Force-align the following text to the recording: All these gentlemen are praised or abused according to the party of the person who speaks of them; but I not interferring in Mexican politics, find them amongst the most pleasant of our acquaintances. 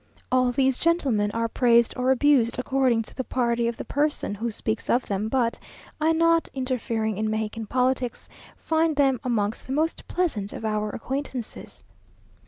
All 0.31 0.51
these 0.51 0.79
gentlemen 0.79 1.29
are 1.29 1.47
praised 1.47 1.93
or 1.95 2.09
abused 2.09 2.57
according 2.57 3.03
to 3.03 3.13
the 3.15 3.23
party 3.23 3.67
of 3.67 3.77
the 3.77 3.85
person 3.85 4.33
who 4.33 4.49
speaks 4.49 4.89
of 4.89 5.05
them; 5.05 5.27
but 5.29 5.59
I 6.01 6.11
not 6.11 6.49
interferring 6.55 7.19
in 7.19 7.29
Mexican 7.29 7.67
politics, 7.67 8.27
find 8.57 8.95
them 8.95 9.19
amongst 9.23 9.67
the 9.67 9.73
most 9.73 10.07
pleasant 10.07 10.53
of 10.53 10.65
our 10.65 10.89
acquaintances. 10.89 11.83